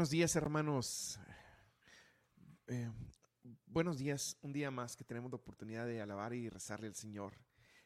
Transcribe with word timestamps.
Buenos 0.00 0.12
días, 0.12 0.34
hermanos. 0.34 1.20
Eh, 2.68 2.90
buenos 3.66 3.98
días, 3.98 4.38
un 4.40 4.50
día 4.50 4.70
más 4.70 4.96
que 4.96 5.04
tenemos 5.04 5.30
la 5.30 5.36
oportunidad 5.36 5.84
de 5.84 6.00
alabar 6.00 6.32
y 6.32 6.48
rezarle 6.48 6.86
al 6.86 6.94
Señor. 6.94 7.34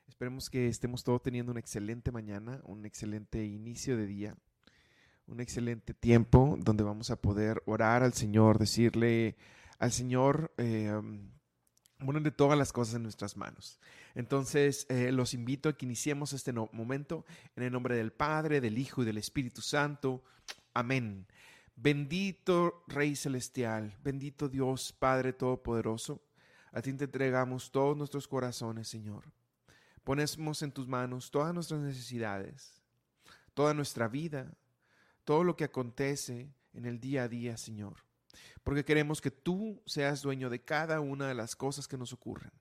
Esperemos 0.07 0.49
que 0.49 0.69
estemos 0.69 1.03
todos 1.03 1.23
teniendo 1.23 1.50
una 1.50 1.59
excelente 1.59 2.13
mañana, 2.13 2.61
un 2.67 2.87
excelente 2.87 3.45
inicio 3.45 3.96
de 3.96 4.07
día, 4.07 4.37
un 5.27 5.41
excelente 5.41 5.93
tiempo 5.93 6.57
donde 6.61 6.85
vamos 6.85 7.11
a 7.11 7.21
poder 7.21 7.61
orar 7.67 8.05
al 8.05 8.13
Señor, 8.13 8.61
decirle 8.61 9.36
al 9.81 9.91
Señor, 9.91 10.55
eh, 10.57 10.93
bueno, 11.99 12.21
de 12.21 12.31
todas 12.31 12.57
las 12.57 12.72
cosas 12.72 12.94
en 12.94 13.03
nuestras 13.03 13.36
manos. 13.36 13.81
Entonces, 14.14 14.86
eh, 14.89 15.11
los 15.11 15.35
invito 15.35 15.69
a 15.69 15.77
que 15.77 15.85
iniciemos 15.85 16.33
este 16.33 16.53
momento 16.53 17.25
en 17.57 17.64
el 17.64 17.72
nombre 17.72 17.96
del 17.96 18.13
Padre, 18.13 18.61
del 18.61 18.79
Hijo 18.79 19.03
y 19.03 19.05
del 19.05 19.19
Espíritu 19.19 19.63
Santo. 19.63 20.22
Amén. 20.75 21.27
Bendito 21.77 22.85
Rey 22.87 23.17
Celestial, 23.17 23.96
bendito 24.03 24.49
Dios 24.49 24.93
Padre 24.93 25.33
Todopoderoso, 25.33 26.23
a 26.73 26.81
ti 26.83 26.93
te 26.93 27.05
entregamos 27.05 27.71
todos 27.71 27.97
nuestros 27.97 28.29
corazones, 28.29 28.89
Señor. 28.89 29.33
Ponemos 30.05 30.63
en 30.63 30.73
tus 30.73 30.87
manos 30.87 31.31
todas 31.31 31.53
nuestras 31.53 31.81
necesidades, 31.81 32.83
toda 33.55 33.75
nuestra 33.75 34.09
vida, 34.09 34.56
todo 35.25 35.42
lo 35.45 35.56
que 35.56 35.64
acontece 35.64 36.53
en 36.72 36.84
el 36.84 37.00
día 37.00 37.25
a 37.25 37.28
día, 37.28 37.56
Señor. 37.56 38.05
Porque 38.62 38.84
queremos 38.84 39.20
que 39.20 39.31
tú 39.31 39.83
seas 39.86 40.22
dueño 40.22 40.50
de 40.50 40.62
cada 40.62 41.00
una 41.00 41.27
de 41.27 41.34
las 41.34 41.56
cosas 41.56 41.88
que 41.88 41.98
nos 41.98 42.12
ocurren. 42.12 42.53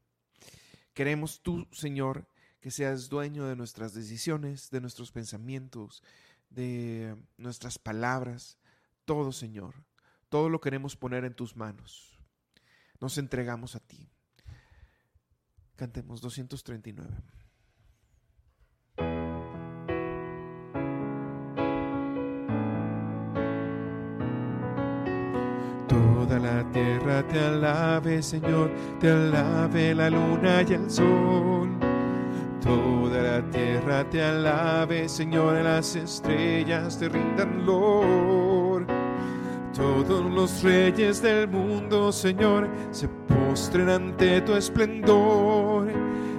Queremos 0.94 1.42
tú, 1.42 1.68
Señor, 1.72 2.28
que 2.62 2.72
seas 2.72 3.10
dueño 3.10 3.46
de 3.46 3.56
nuestras 3.56 3.94
decisiones, 3.94 4.70
de 4.70 4.82
nuestros 4.82 5.12
pensamientos, 5.12 6.04
de 6.50 7.16
nuestras 7.38 7.80
palabras, 7.80 8.58
todo, 9.06 9.32
Señor, 9.32 9.76
todo 10.30 10.50
lo 10.50 10.60
queremos 10.60 10.96
poner 10.96 11.26
en 11.26 11.36
tus 11.36 11.56
manos. 11.56 12.20
Nos 13.00 13.18
entregamos 13.18 13.76
a 13.76 13.80
ti. 13.80 14.10
Cantemos 15.76 16.22
239. 16.22 17.10
Toda 25.88 26.40
la 26.40 26.72
tierra 26.72 27.28
te 27.28 27.40
alabe, 27.40 28.24
Señor, 28.24 28.72
te 29.00 29.10
alabe 29.10 29.94
la 29.94 30.10
luna 30.10 30.62
y 30.62 30.74
el 30.74 30.90
sol. 30.90 31.70
Toda 32.62 33.22
la 33.22 33.52
tierra 33.52 34.10
te 34.10 34.24
alabe, 34.24 35.10
Señor, 35.10 35.56
las 35.64 35.96
estrellas 35.96 36.98
te 36.98 37.10
rindan 37.10 37.66
lor. 37.66 38.53
Todos 39.76 40.24
los 40.32 40.62
reyes 40.62 41.20
del 41.22 41.48
mundo, 41.48 42.12
Señor, 42.12 42.70
se 42.92 43.08
postren 43.08 43.90
ante 43.90 44.42
tu 44.42 44.54
esplendor. 44.54 45.88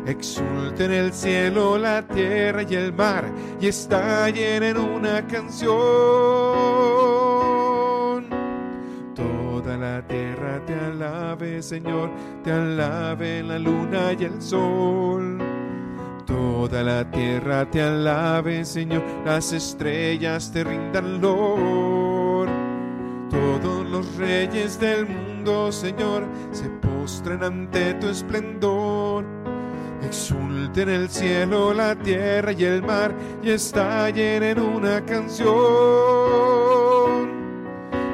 Exulten 0.07 0.93
el 0.93 1.13
cielo, 1.13 1.77
la 1.77 2.07
tierra 2.07 2.63
y 2.63 2.75
el 2.77 2.93
mar, 2.93 3.25
y 3.61 3.67
estallen 3.67 4.63
en 4.63 4.77
una 4.77 5.27
canción. 5.27 5.75
Toda 9.17 9.77
la 9.79 10.07
tierra 10.07 10.65
te 10.65 10.75
alabe, 10.75 11.61
Señor, 11.61 12.11
te 12.45 12.53
alabe 12.53 13.43
la 13.43 13.59
luna 13.59 14.13
y 14.13 14.25
el 14.25 14.41
sol. 14.41 15.39
Toda 16.25 16.85
la 16.85 17.11
tierra 17.11 17.69
te 17.69 17.83
alabe, 17.83 18.65
Señor, 18.65 19.03
las 19.27 19.53
estrellas 19.53 20.53
te 20.53 20.63
rindan 20.63 21.21
lor. 21.21 22.14
Todos 23.31 23.87
los 23.87 24.17
reyes 24.17 24.79
del 24.79 25.07
mundo, 25.07 25.73
Señor, 25.73 26.25
se 26.53 26.69
postren 26.69 27.43
ante 27.43 27.95
tu 27.95 28.09
esplendor. 28.09 29.25
Exulten 30.03 30.89
el 30.89 31.09
cielo, 31.09 31.73
la 31.73 31.97
tierra 31.97 32.53
y 32.53 32.65
el 32.65 32.83
mar 32.83 33.15
y 33.43 33.51
estallen 33.51 34.43
en 34.43 34.61
una 34.61 35.05
canción. 35.05 35.55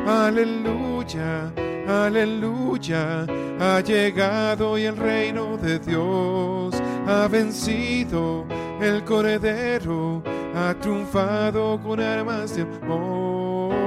Aleluya, 0.06 1.52
aleluya, 1.88 3.26
ha 3.58 3.80
llegado 3.80 4.78
y 4.78 4.84
el 4.84 4.96
reino 4.96 5.56
de 5.56 5.78
Dios 5.80 6.74
ha 7.06 7.26
vencido 7.28 8.46
el 8.80 9.04
corredero, 9.04 10.22
ha 10.54 10.74
triunfado 10.80 11.80
con 11.82 12.00
armas 12.00 12.56
de 12.56 12.62
amor. 12.62 13.79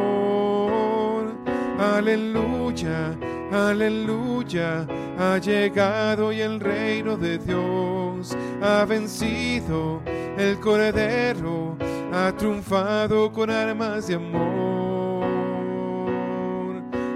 Aleluya, 1.80 3.18
aleluya, 3.52 4.88
ha 5.18 5.38
llegado 5.40 6.32
y 6.32 6.42
el 6.42 6.60
reino 6.60 7.18
de 7.18 7.40
Dios 7.40 8.38
ha 8.62 8.86
vencido 8.86 10.02
el 10.38 10.60
corredero, 10.60 11.76
ha 12.14 12.32
triunfado 12.38 13.32
con 13.32 13.50
armas 13.50 14.08
de 14.08 14.16
amor. 14.16 15.24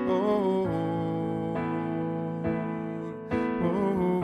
Oh, 0.09 0.67
oh, 3.63 4.21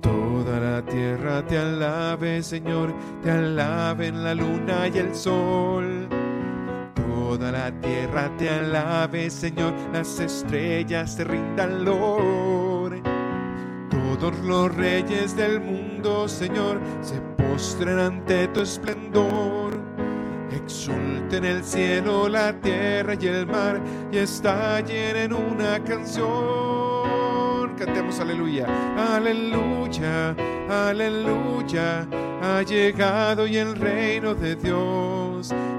Toda 0.00 0.60
la 0.60 0.82
tierra 0.82 1.46
te 1.46 1.58
alabe, 1.58 2.42
Señor, 2.42 2.94
te 3.22 3.30
alaben 3.30 4.24
la 4.24 4.34
luna 4.34 4.88
y 4.88 4.98
el 4.98 5.14
sol. 5.14 6.19
Tierra 7.80 8.30
te 8.36 8.48
alabe, 8.48 9.30
Señor, 9.30 9.72
las 9.92 10.18
estrellas 10.20 11.16
te 11.16 11.24
rindan 11.24 11.84
lor. 11.84 13.00
Todos 13.90 14.38
los 14.40 14.74
reyes 14.74 15.36
del 15.36 15.60
mundo, 15.60 16.28
Señor, 16.28 16.80
se 17.00 17.20
postren 17.36 17.98
ante 17.98 18.48
tu 18.48 18.60
esplendor. 18.60 19.78
Exulten 20.52 21.44
el 21.44 21.64
cielo, 21.64 22.28
la 22.28 22.52
tierra 22.60 23.14
y 23.18 23.26
el 23.26 23.46
mar, 23.46 23.80
y 24.12 24.18
estallen 24.18 25.16
en 25.16 25.32
una 25.32 25.82
canción. 25.84 27.74
Cantemos 27.78 28.20
aleluya, 28.20 28.66
aleluya, 29.14 30.34
aleluya. 30.68 32.06
Ha 32.42 32.62
llegado 32.62 33.46
y 33.46 33.56
el 33.56 33.76
reino 33.76 34.34
de 34.34 34.56
Dios 34.56 35.54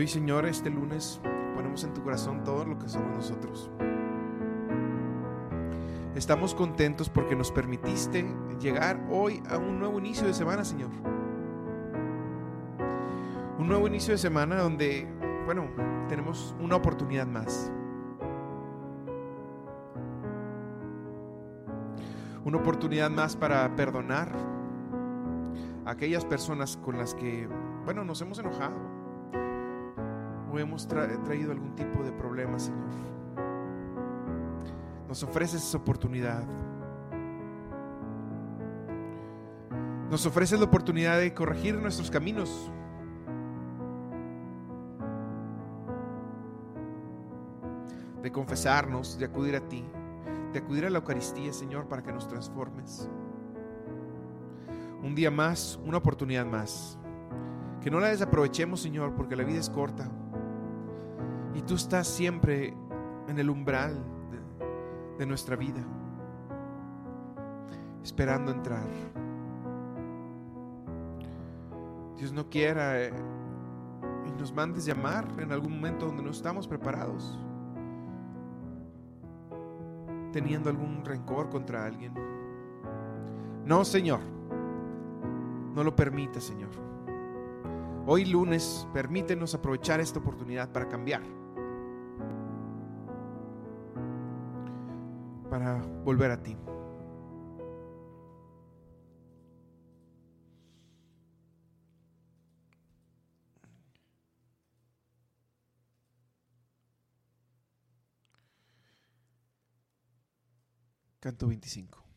hoy, 0.00 0.08
Señor, 0.08 0.46
este 0.46 0.70
lunes 0.70 1.20
ponemos 1.54 1.84
en 1.84 1.92
tu 1.92 2.02
corazón 2.02 2.42
todo 2.42 2.64
lo 2.64 2.78
que 2.78 2.88
somos 2.88 3.14
nosotros. 3.14 3.70
Estamos 6.14 6.54
contentos 6.54 7.10
porque 7.10 7.36
nos 7.36 7.52
permitiste 7.52 8.24
llegar 8.58 9.06
hoy 9.10 9.42
a 9.50 9.58
un 9.58 9.78
nuevo 9.78 9.98
inicio 9.98 10.26
de 10.26 10.32
semana, 10.32 10.64
Señor. 10.64 10.88
Un 13.58 13.68
nuevo 13.68 13.86
inicio 13.88 14.12
de 14.12 14.18
semana 14.18 14.56
donde, 14.62 15.06
bueno, 15.44 15.68
tenemos 16.08 16.54
una 16.58 16.76
oportunidad 16.76 17.26
más. 17.26 17.70
Una 22.42 22.56
oportunidad 22.56 23.10
más 23.10 23.36
para 23.36 23.76
perdonar 23.76 24.32
a 25.84 25.90
aquellas 25.90 26.24
personas 26.24 26.78
con 26.78 26.96
las 26.96 27.14
que, 27.14 27.46
bueno, 27.84 28.02
nos 28.02 28.22
hemos 28.22 28.38
enojado 28.38 28.99
o 30.52 30.58
hemos 30.58 30.86
traído 30.86 31.52
algún 31.52 31.74
tipo 31.74 32.02
de 32.02 32.12
problema, 32.12 32.58
Señor. 32.58 32.88
Nos 35.08 35.22
ofreces 35.22 35.62
esa 35.62 35.78
oportunidad. 35.78 36.44
Nos 40.10 40.26
ofreces 40.26 40.58
la 40.58 40.66
oportunidad 40.66 41.18
de 41.18 41.32
corregir 41.32 41.76
nuestros 41.76 42.10
caminos. 42.10 42.70
De 48.22 48.30
confesarnos, 48.30 49.18
de 49.18 49.24
acudir 49.24 49.56
a 49.56 49.60
ti, 49.60 49.84
de 50.52 50.58
acudir 50.58 50.84
a 50.84 50.90
la 50.90 50.98
Eucaristía, 50.98 51.52
Señor, 51.52 51.86
para 51.86 52.02
que 52.02 52.12
nos 52.12 52.28
transformes. 52.28 53.08
Un 55.02 55.14
día 55.14 55.30
más, 55.30 55.80
una 55.84 55.98
oportunidad 55.98 56.44
más. 56.44 56.98
Que 57.80 57.90
no 57.90 57.98
la 57.98 58.08
desaprovechemos, 58.08 58.82
Señor, 58.82 59.14
porque 59.14 59.36
la 59.36 59.44
vida 59.44 59.58
es 59.58 59.70
corta. 59.70 60.10
Y 61.54 61.62
tú 61.62 61.74
estás 61.74 62.06
siempre 62.06 62.74
en 63.28 63.38
el 63.38 63.50
umbral 63.50 64.02
de, 65.18 65.26
nuestra 65.26 65.54
vida, 65.54 65.84
esperando 68.02 68.50
entrar. 68.50 68.88
Dios 72.16 72.32
no 72.32 72.48
quiera 72.48 73.02
eh, 73.02 73.12
y 74.26 74.32
nos 74.32 74.52
mandes 74.52 74.86
llamar 74.86 75.26
en 75.38 75.52
algún 75.52 75.74
momento 75.74 76.06
donde 76.06 76.22
no 76.22 76.30
estamos 76.30 76.66
preparados, 76.66 77.38
teniendo 80.32 80.70
algún 80.70 81.04
rencor 81.04 81.50
contra 81.50 81.84
alguien. 81.84 82.14
No, 83.66 83.84
Señor, 83.84 84.20
no 85.74 85.84
lo 85.84 85.94
permita, 85.94 86.40
Señor. 86.40 86.70
Hoy 88.06 88.24
lunes, 88.24 88.88
permítenos 88.92 89.54
aprovechar 89.54 90.00
esta 90.00 90.18
oportunidad 90.18 90.72
para 90.72 90.88
cambiar, 90.88 91.22
para 95.50 95.78
volver 96.04 96.30
a 96.30 96.36
ti. 96.36 96.56
Canto 111.20 111.46
25. 111.48 112.09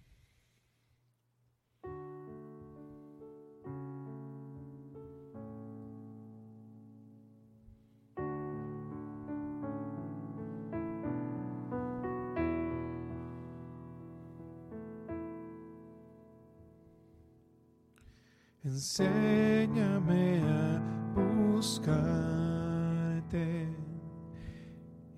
Enséñame 18.65 20.41
a 20.41 20.81
buscarte 21.51 22.07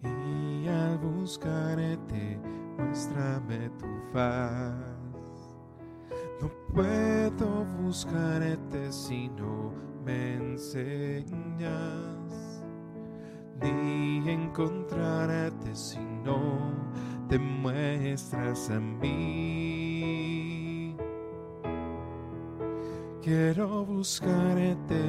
y 0.04 0.68
al 0.68 0.98
buscarte 0.98 2.40
muéstrame 2.76 3.70
tu 3.78 3.86
faz. 4.12 4.74
No 6.42 6.50
puedo 6.74 7.66
buscarte 7.84 8.92
si 8.92 9.30
no 9.30 9.72
me 10.04 10.38
enseñas, 10.38 11.36
ni 13.62 14.28
encontrarte 14.28 15.76
si 15.76 16.00
no 16.00 16.74
te 17.30 17.38
muestras 17.38 18.72
a 18.72 18.80
mí. 18.80 19.65
Quiero 23.26 23.84
buscarte, 23.84 25.02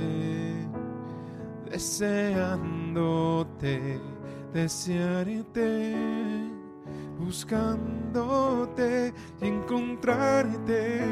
deseándote, 1.70 2.40
desearte 4.54 5.94
buscándote 7.18 9.12
y 9.42 9.48
encontrarte, 9.48 11.04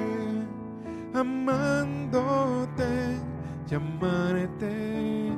amándote, 1.13 2.89
llamarte, 3.67 5.29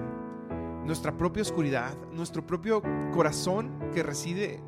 nuestra 0.86 1.12
propia 1.12 1.42
oscuridad, 1.42 1.98
nuestro 2.14 2.48
propio 2.48 2.82
corazón 3.12 3.78
que 3.94 4.04
reside 4.04 4.64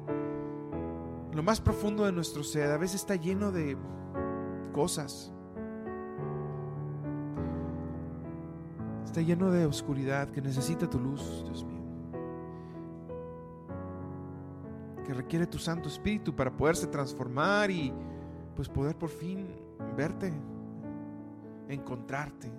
lo 1.32 1.42
más 1.42 1.62
profundo 1.62 2.04
de 2.04 2.12
nuestro 2.12 2.44
ser, 2.44 2.70
a 2.72 2.78
veces 2.78 3.00
está 3.00 3.16
lleno 3.16 3.54
de 3.54 3.78
cosas. 4.74 5.32
Está 9.06 9.22
lleno 9.22 9.50
de 9.50 9.66
oscuridad 9.66 10.32
que 10.32 10.42
necesita 10.42 10.90
tu 10.90 11.00
luz, 11.00 11.46
Dios 11.46 11.64
mío. 11.64 11.80
que 15.06 15.14
requiere 15.14 15.48
tu 15.48 15.58
Santo 15.58 15.88
Espíritu 15.88 16.36
para 16.36 16.52
poderse 16.52 16.86
transformar 16.86 17.72
y 17.72 17.94
pues 18.58 18.68
poder 18.68 18.98
por 18.98 19.08
fin 19.10 19.48
verte, 19.96 20.34
encontrarte. 21.74 22.52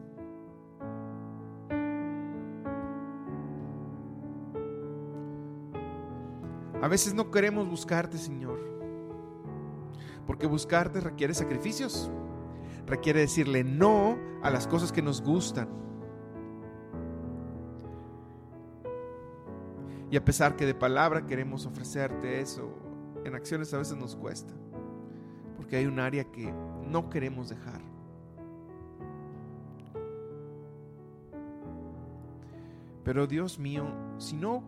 A 6.82 6.88
veces 6.88 7.12
no 7.12 7.30
queremos 7.30 7.68
buscarte, 7.68 8.16
Señor, 8.16 8.58
porque 10.26 10.46
buscarte 10.46 11.00
requiere 11.00 11.34
sacrificios, 11.34 12.10
requiere 12.86 13.20
decirle 13.20 13.64
no 13.64 14.16
a 14.42 14.50
las 14.50 14.66
cosas 14.66 14.90
que 14.90 15.02
nos 15.02 15.20
gustan 15.20 15.80
Y 20.10 20.16
a 20.16 20.24
pesar 20.24 20.56
que 20.56 20.66
de 20.66 20.74
palabra 20.74 21.24
queremos 21.24 21.66
ofrecerte 21.66 22.40
eso, 22.40 22.68
en 23.24 23.34
acciones 23.36 23.72
a 23.72 23.78
veces 23.78 23.96
nos 23.96 24.16
cuesta. 24.16 24.52
Porque 25.56 25.76
hay 25.76 25.86
un 25.86 26.00
área 26.00 26.24
que 26.24 26.52
no 26.88 27.08
queremos 27.08 27.48
dejar. 27.48 27.80
Pero 33.10 33.26
Dios 33.26 33.58
mío, 33.58 33.92
si 34.18 34.36
no 34.36 34.62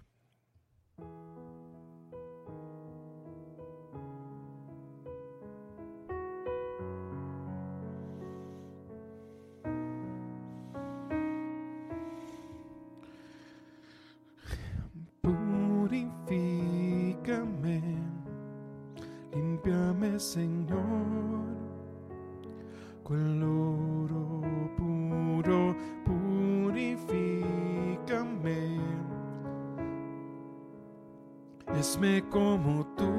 Hazme 31.66 32.22
como 32.30 32.86
tú, 32.96 33.10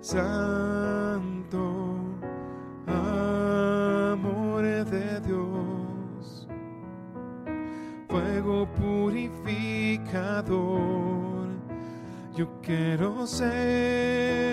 Santo, 0.00 1.96
amor 2.86 4.62
de 4.62 5.20
Dios, 5.20 6.48
fuego 8.08 8.66
purificador. 8.72 11.48
Yo 12.34 12.48
quiero 12.62 13.26
ser 13.26 14.48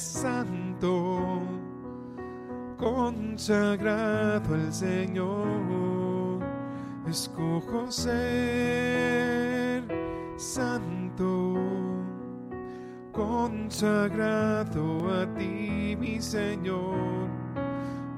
santo, 0.00 1.40
consagrado 2.76 4.54
al 4.54 4.72
Señor. 4.72 5.58
Escojo 7.08 7.90
ser 7.90 9.37
santo, 10.38 11.54
consagrado 13.12 15.10
a 15.10 15.26
ti, 15.34 15.96
mi 15.98 16.20
Señor, 16.20 17.28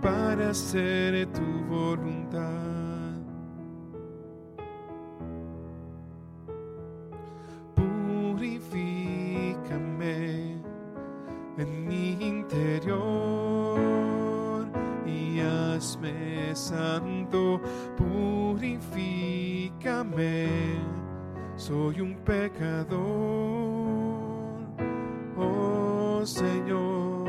para 0.02 0.50
hacer 0.50 1.26
tu 1.32 1.64
voluntad. 1.66 2.50
Purifícame 7.74 8.90
en 11.56 11.88
mi 11.88 12.12
interior 12.20 13.80
y 15.06 15.40
hazme 15.40 16.54
santo, 16.54 17.60
purifícame, 17.96 18.90
soy 21.70 22.00
un 22.00 22.16
pecador, 22.24 22.98
oh 25.36 26.22
Señor, 26.24 27.28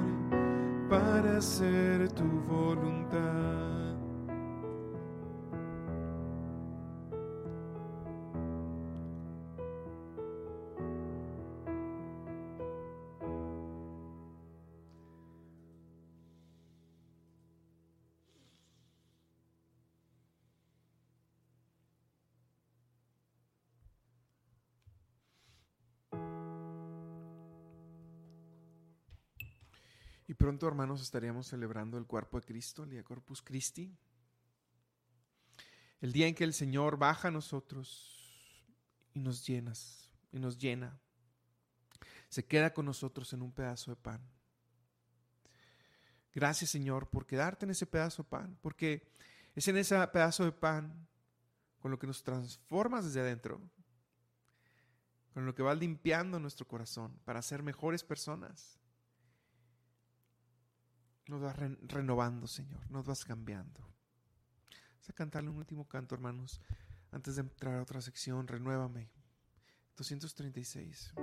para 0.90 1.38
hacer 1.38 2.12
tu 2.12 2.24
voluntad. 2.46 3.53
Pronto, 30.44 30.68
hermanos, 30.68 31.00
estaríamos 31.00 31.46
celebrando 31.46 31.96
el 31.96 32.04
cuerpo 32.04 32.38
de 32.38 32.44
Cristo, 32.44 32.82
el 32.82 32.90
día 32.90 33.02
Corpus 33.02 33.40
Christi. 33.40 33.96
El 36.02 36.12
día 36.12 36.26
en 36.26 36.34
que 36.34 36.44
el 36.44 36.52
Señor 36.52 36.98
baja 36.98 37.28
a 37.28 37.30
nosotros 37.30 38.30
y 39.14 39.20
nos 39.20 39.46
llenas, 39.46 40.10
y 40.32 40.38
nos 40.38 40.58
llena. 40.58 41.00
se 42.28 42.44
queda 42.44 42.74
con 42.74 42.84
nosotros 42.84 43.32
en 43.32 43.40
un 43.40 43.52
pedazo 43.52 43.90
de 43.90 43.96
pan. 43.96 44.20
Gracias 46.34 46.68
Señor 46.68 47.08
por 47.08 47.24
quedarte 47.24 47.64
en 47.64 47.70
ese 47.70 47.86
pedazo 47.86 48.24
de 48.24 48.28
pan, 48.28 48.58
porque 48.60 49.10
es 49.54 49.66
en 49.68 49.78
ese 49.78 49.96
pedazo 50.08 50.44
de 50.44 50.52
pan 50.52 51.08
con 51.78 51.90
lo 51.90 51.98
que 51.98 52.06
nos 52.06 52.22
transformas 52.22 53.06
desde 53.06 53.20
adentro, 53.20 53.62
con 55.32 55.46
lo 55.46 55.54
que 55.54 55.62
vas 55.62 55.78
limpiando 55.78 56.38
nuestro 56.38 56.68
corazón 56.68 57.18
para 57.24 57.40
ser 57.40 57.62
mejores 57.62 58.04
personas. 58.04 58.78
Nos 61.26 61.40
vas 61.40 61.56
renovando, 61.56 62.46
Señor, 62.46 62.90
nos 62.90 63.04
vas 63.04 63.24
cambiando. 63.24 63.80
Vamos 63.80 65.08
a 65.08 65.12
cantarle 65.12 65.50
un 65.50 65.56
último 65.56 65.88
canto, 65.88 66.14
hermanos, 66.14 66.60
antes 67.10 67.36
de 67.36 67.42
entrar 67.42 67.78
a 67.78 67.82
otra 67.82 68.00
sección. 68.00 68.46
Renuévame. 68.46 69.10
236. 69.96 71.14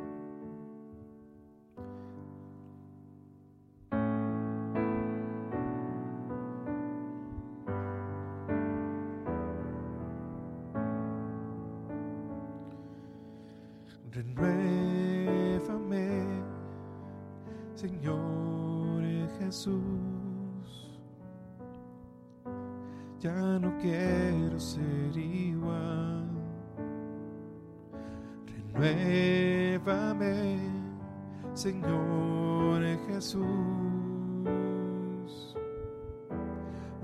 Señor 31.62 32.82
Jesús. 33.08 33.46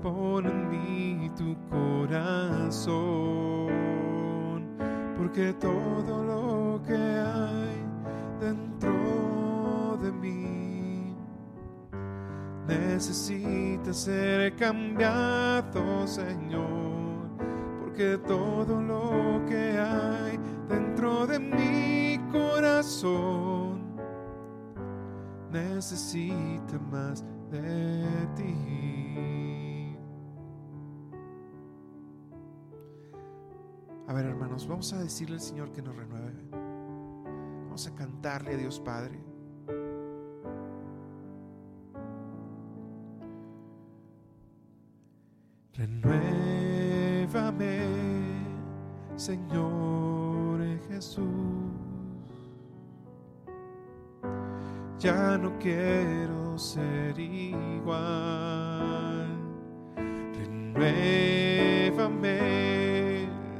Pon 0.02 0.46
en 0.46 0.68
mí 0.68 1.30
tu 1.36 1.56
corazón, 1.70 2.88
porque 5.16 5.52
todo 5.54 6.24
lo 6.24 6.82
que 6.82 6.96
hay 6.96 7.77
necesita 12.68 13.92
ser 13.94 14.54
cambiado, 14.56 16.06
Señor, 16.06 17.30
porque 17.80 18.18
todo 18.18 18.80
lo 18.80 19.44
que 19.46 19.78
hay 19.78 20.38
dentro 20.68 21.26
de 21.26 21.38
mi 21.38 22.18
corazón 22.30 23.96
necesita 25.50 26.78
más 26.90 27.24
de 27.50 28.04
ti. 28.36 29.96
A 34.06 34.12
ver, 34.12 34.26
hermanos, 34.26 34.66
vamos 34.66 34.92
a 34.92 34.98
decirle 34.98 35.36
al 35.36 35.40
Señor 35.40 35.72
que 35.72 35.82
nos 35.82 35.96
renueve. 35.96 36.32
Vamos 37.64 37.86
a 37.86 37.94
cantarle 37.94 38.54
a 38.54 38.56
Dios 38.56 38.80
Padre. 38.80 39.27
Renuévame, 45.78 47.78
Señor 49.16 50.60
Jesús. 50.88 51.58
ya 54.98 55.38
no 55.38 55.56
quiero 55.58 56.58
ser 56.58 57.18
igual. 57.18 59.26
Renuévame, 60.74 62.38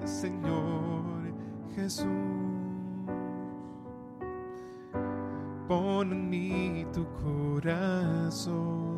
Señor 0.04 1.32
Jesús. 1.74 2.06
Pon 5.68 6.12
en 6.12 6.30
mí 6.30 6.86
tu 6.92 7.06
corazón, 7.22 8.97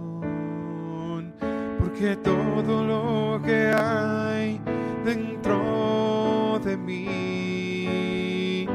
porque 2.00 2.16
todo 2.16 2.82
lo 2.82 3.42
que 3.42 3.72
hay 3.76 4.58
dentro 5.04 6.58
de 6.64 6.74
mí 6.74 8.66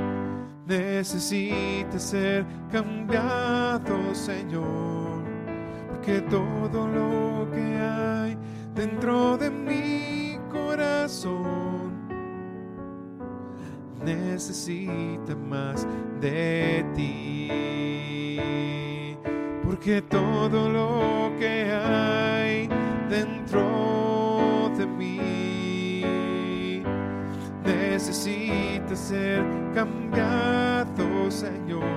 necesita 0.67 1.97
ser 1.97 2.45
cambiado, 2.71 4.13
Señor, 4.13 5.23
porque 5.89 6.21
todo 6.21 6.87
lo 6.87 7.49
que 7.51 7.79
hay 7.79 8.37
dentro 8.75 9.37
de 9.37 9.49
mi 9.49 10.37
corazón 10.51 11.95
necesita 14.05 15.35
más 15.35 15.87
de 16.21 16.85
ti, 16.93 19.17
porque 19.63 20.03
todo 20.03 20.69
lo 20.69 21.31
que 21.39 21.71
hay 21.71 22.84
dentro 23.17 24.71
de 24.77 24.85
mí 24.85 26.01
necesita 27.63 28.95
ser 28.95 29.43
cambiado, 29.73 31.31
Señor 31.31 31.95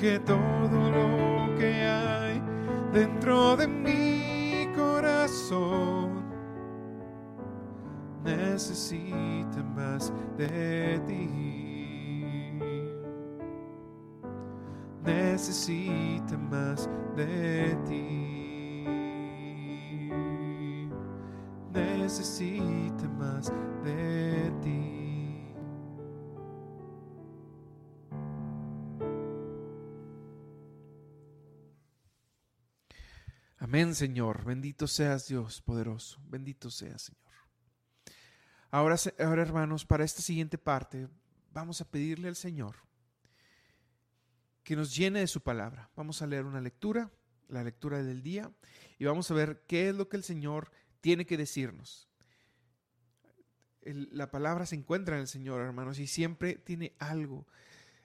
que 0.00 0.18
todo 0.20 0.90
lo 0.90 1.54
que 1.58 1.84
hay 1.84 2.42
dentro 2.90 3.54
de 3.54 3.68
mi 3.68 4.66
corazón 4.74 6.24
necesita 8.24 9.62
más 9.76 10.10
de 10.38 10.98
ti. 11.06 11.28
Necesita 15.04 16.38
más 16.38 16.88
de 17.14 17.76
ti. 17.86 18.39
Necesita 22.10 23.06
más 23.10 23.52
de 23.84 24.52
ti. 24.64 25.54
Amén, 33.58 33.94
Señor. 33.94 34.44
Bendito 34.44 34.88
seas 34.88 35.28
Dios 35.28 35.62
poderoso. 35.62 36.20
Bendito 36.24 36.68
seas, 36.68 37.02
Señor. 37.02 37.22
Ahora, 38.72 38.96
ahora, 39.20 39.42
hermanos, 39.42 39.86
para 39.86 40.02
esta 40.02 40.20
siguiente 40.20 40.58
parte, 40.58 41.08
vamos 41.52 41.80
a 41.80 41.88
pedirle 41.88 42.26
al 42.26 42.34
Señor 42.34 42.74
que 44.64 44.74
nos 44.74 44.96
llene 44.96 45.20
de 45.20 45.28
su 45.28 45.42
palabra. 45.42 45.92
Vamos 45.94 46.22
a 46.22 46.26
leer 46.26 46.44
una 46.44 46.60
lectura, 46.60 47.12
la 47.46 47.62
lectura 47.62 48.02
del 48.02 48.24
día, 48.24 48.50
y 48.98 49.04
vamos 49.04 49.30
a 49.30 49.34
ver 49.34 49.62
qué 49.68 49.90
es 49.90 49.94
lo 49.94 50.08
que 50.08 50.16
el 50.16 50.24
Señor 50.24 50.72
tiene 51.00 51.26
que 51.26 51.36
decirnos. 51.36 52.08
la 53.82 54.30
palabra 54.30 54.66
se 54.66 54.76
encuentra 54.76 55.16
en 55.16 55.22
el 55.22 55.28
Señor, 55.28 55.62
hermanos, 55.62 55.98
y 55.98 56.06
siempre 56.06 56.54
tiene 56.54 56.94
algo. 56.98 57.46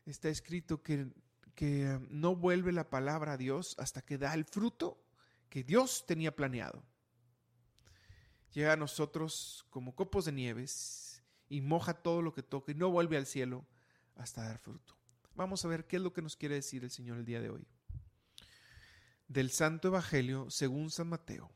Está 0.05 0.29
escrito 0.29 0.81
que, 0.81 1.08
que 1.53 1.88
um, 1.88 2.08
no 2.10 2.36
vuelve 2.36 2.71
la 2.71 2.89
palabra 2.89 3.34
a 3.34 3.38
Dios 3.38 3.75
hasta 3.77 4.01
que 4.01 4.17
da 4.17 4.34
el 4.34 4.45
fruto 4.45 5.01
que 5.49 5.63
Dios 5.63 6.05
tenía 6.05 6.36
planeado. 6.36 6.84
Llega 8.53 8.73
a 8.73 8.77
nosotros 8.77 9.65
como 9.69 9.95
copos 9.95 10.25
de 10.25 10.31
nieves 10.31 11.23
y 11.49 11.62
moja 11.62 11.93
todo 11.93 12.21
lo 12.21 12.34
que 12.34 12.43
toca 12.43 12.71
y 12.71 12.75
no 12.75 12.89
vuelve 12.89 13.17
al 13.17 13.25
cielo 13.25 13.65
hasta 14.15 14.43
dar 14.43 14.58
fruto. 14.58 14.95
Vamos 15.36 15.65
a 15.65 15.67
ver 15.67 15.86
qué 15.86 15.97
es 15.97 16.01
lo 16.01 16.13
que 16.13 16.21
nos 16.21 16.38
quiere 16.38 16.55
decir 16.55 16.84
el 16.84 16.91
Señor 16.91 17.17
el 17.17 17.25
día 17.25 17.41
de 17.41 17.49
hoy. 17.49 17.67
Del 19.27 19.51
Santo 19.51 19.89
Evangelio 19.89 20.49
según 20.49 20.89
San 20.89 21.08
Mateo. 21.08 21.54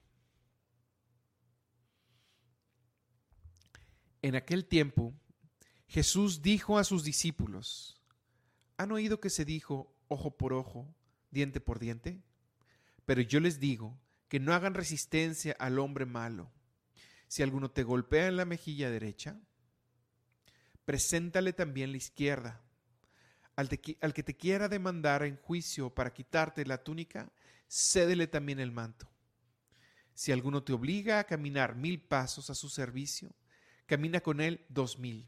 En 4.21 4.35
aquel 4.35 4.65
tiempo, 4.65 5.13
Jesús 5.87 6.41
dijo 6.41 6.77
a 6.77 6.83
sus 6.83 7.03
discípulos, 7.03 8.01
¿han 8.77 8.91
oído 8.91 9.19
que 9.19 9.29
se 9.29 9.45
dijo 9.45 9.95
ojo 10.07 10.37
por 10.37 10.53
ojo, 10.53 10.93
diente 11.31 11.61
por 11.61 11.79
diente? 11.79 12.21
Pero 13.05 13.21
yo 13.21 13.39
les 13.39 13.59
digo 13.59 13.97
que 14.27 14.39
no 14.39 14.53
hagan 14.53 14.73
resistencia 14.75 15.55
al 15.57 15.79
hombre 15.79 16.05
malo. 16.05 16.51
Si 17.27 17.43
alguno 17.43 17.71
te 17.71 17.83
golpea 17.83 18.27
en 18.27 18.37
la 18.37 18.45
mejilla 18.45 18.89
derecha, 18.89 19.39
preséntale 20.85 21.53
también 21.53 21.91
la 21.91 21.97
izquierda. 21.97 22.61
Al, 23.55 23.67
que 23.69 24.23
te 24.23 24.37
quiera 24.37 24.69
demandar 24.69 25.23
en 25.23 25.37
juicio 25.37 25.93
para 25.93 26.13
quitarte 26.13 26.65
la 26.65 26.83
túnica, 26.83 27.31
cédele 27.67 28.27
también 28.27 28.59
el 28.59 28.71
manto. 28.71 29.09
Si 30.13 30.31
alguno 30.31 30.63
te 30.63 30.73
obliga 30.73 31.19
a 31.19 31.25
caminar 31.25 31.75
mil 31.75 32.01
pasos 32.01 32.49
a 32.49 32.55
su 32.55 32.69
servicio, 32.69 33.35
camina 33.89 34.21
con 34.21 34.39
él 34.39 34.63
dos 34.69 34.99
mil. 34.99 35.27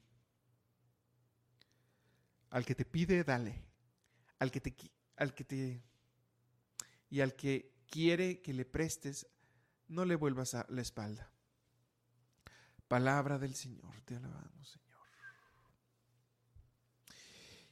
Al 2.52 2.64
que 2.64 2.76
te 2.76 2.86
pide, 2.86 3.24
dale. 3.24 3.66
al 4.38 4.52
que 4.52 4.62
te, 4.62 4.76
al 5.18 5.34
que 5.34 5.44
te 5.44 5.84
y 7.10 7.22
al 7.22 7.36
que 7.36 7.74
quiere 7.88 8.40
que 8.42 8.54
le 8.54 8.66
prestes, 8.66 9.28
no 9.88 10.06
le 10.06 10.16
vuelvas 10.16 10.54
a 10.54 10.66
la 10.70 10.82
espalda. 10.82 11.32
Palabra 12.88 13.40
del 13.40 13.56
Señor, 13.56 14.00
te 14.06 14.16
alabamos, 14.16 14.70
Señor. 14.70 14.98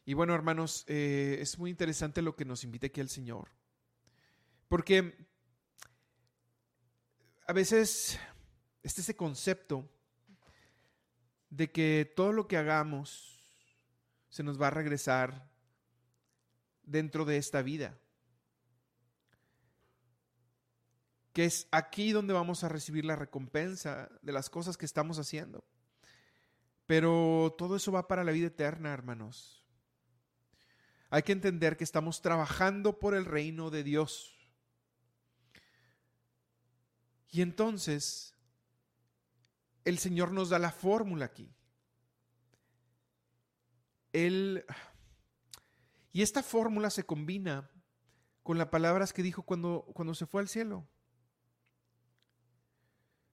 Y 0.05 0.15
bueno, 0.15 0.33
hermanos, 0.33 0.85
eh, 0.87 1.37
es 1.39 1.59
muy 1.59 1.69
interesante 1.69 2.23
lo 2.23 2.35
que 2.35 2.45
nos 2.45 2.63
invita 2.63 2.87
aquí 2.87 2.99
el 2.99 3.09
Señor. 3.09 3.49
Porque 4.67 5.27
a 7.47 7.53
veces 7.53 8.19
este 8.81 9.01
ese 9.01 9.15
concepto 9.15 9.87
de 11.49 11.71
que 11.71 12.11
todo 12.15 12.31
lo 12.31 12.47
que 12.47 12.57
hagamos 12.57 13.39
se 14.29 14.43
nos 14.43 14.61
va 14.61 14.67
a 14.67 14.71
regresar 14.71 15.49
dentro 16.83 17.25
de 17.25 17.37
esta 17.37 17.61
vida. 17.61 17.97
Que 21.33 21.45
es 21.45 21.67
aquí 21.71 22.11
donde 22.11 22.33
vamos 22.33 22.63
a 22.63 22.69
recibir 22.69 23.05
la 23.05 23.15
recompensa 23.15 24.09
de 24.21 24.31
las 24.31 24.49
cosas 24.49 24.77
que 24.77 24.85
estamos 24.85 25.19
haciendo. 25.19 25.63
Pero 26.85 27.55
todo 27.57 27.75
eso 27.75 27.91
va 27.91 28.07
para 28.07 28.23
la 28.23 28.31
vida 28.31 28.47
eterna, 28.47 28.93
hermanos. 28.93 29.63
Hay 31.11 31.23
que 31.23 31.31
entender 31.31 31.77
que 31.77 31.83
estamos 31.83 32.21
trabajando 32.21 32.99
por 32.99 33.15
el 33.15 33.25
reino 33.25 33.69
de 33.69 33.83
Dios. 33.83 34.35
Y 37.31 37.41
entonces, 37.41 38.35
el 39.89 39.97
Señor 39.97 40.31
nos 40.31 40.49
da 40.49 40.59
la 40.59 40.71
fórmula 40.71 41.25
aquí. 41.25 41.51
Él, 44.13 44.63
y 46.11 46.21
esta 46.21 46.43
fórmula 46.43 46.89
se 46.89 47.05
combina 47.05 47.69
con 48.43 48.57
las 48.57 48.67
palabras 48.67 49.13
que 49.13 49.23
dijo 49.23 49.43
cuando, 49.43 49.87
cuando 49.93 50.13
se 50.13 50.25
fue 50.25 50.41
al 50.41 50.47
cielo, 50.47 50.87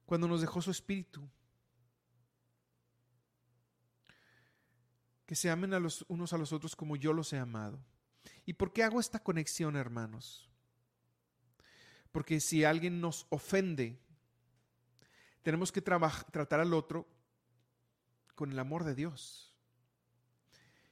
cuando 0.05 0.27
nos 0.27 0.41
dejó 0.41 0.61
su 0.61 0.71
espíritu. 0.71 1.29
Que 5.25 5.35
se 5.35 5.49
amen 5.49 5.73
a 5.73 5.79
los 5.79 6.05
unos 6.07 6.33
a 6.33 6.37
los 6.37 6.53
otros 6.53 6.75
como 6.75 6.95
yo 6.95 7.13
los 7.13 7.33
he 7.33 7.37
amado. 7.37 7.83
¿Y 8.45 8.53
por 8.53 8.71
qué 8.71 8.83
hago 8.83 8.99
esta 8.99 9.19
conexión, 9.19 9.75
hermanos? 9.75 10.49
Porque 12.11 12.39
si 12.39 12.63
alguien 12.63 13.01
nos 13.01 13.27
ofende, 13.29 13.99
tenemos 15.43 15.71
que 15.71 15.81
tratar 15.81 16.59
al 16.59 16.73
otro 16.73 17.07
con 18.35 18.51
el 18.51 18.59
amor 18.59 18.83
de 18.83 18.95
Dios. 18.95 19.55